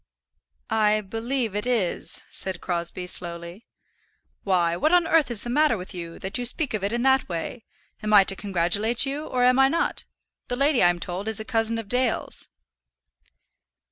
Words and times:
"I 0.71 1.01
believe 1.01 1.55
it 1.55 1.67
is," 1.67 2.23
said 2.27 2.59
Crosbie, 2.59 3.05
slowly. 3.05 3.67
"Why, 4.43 4.75
what 4.75 4.91
on 4.91 5.05
earth 5.05 5.29
is 5.29 5.43
the 5.43 5.49
matter 5.51 5.77
with 5.77 5.93
you, 5.93 6.17
that 6.17 6.39
you 6.39 6.45
speak 6.45 6.73
of 6.73 6.83
it 6.83 6.91
in 6.91 7.03
that 7.03 7.29
way? 7.29 7.65
Am 8.01 8.11
I 8.11 8.23
to 8.23 8.35
congratulate 8.35 9.05
you, 9.05 9.27
or 9.27 9.43
am 9.43 9.59
I 9.59 9.67
not? 9.67 10.05
The 10.47 10.55
lady, 10.55 10.81
I'm 10.81 10.99
told, 10.99 11.27
is 11.27 11.39
a 11.39 11.45
cousin 11.45 11.77
of 11.77 11.87
Dale's." 11.87 12.49